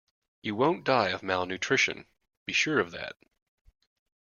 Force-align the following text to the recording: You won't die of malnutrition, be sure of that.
You 0.41 0.55
won't 0.55 0.83
die 0.83 1.09
of 1.09 1.21
malnutrition, 1.21 2.07
be 2.47 2.53
sure 2.53 2.79
of 2.79 2.89
that. 2.89 3.15